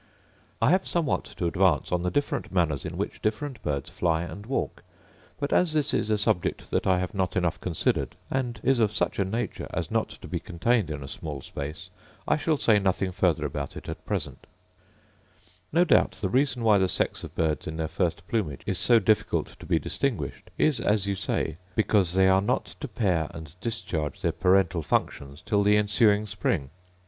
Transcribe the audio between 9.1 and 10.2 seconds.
a nature as not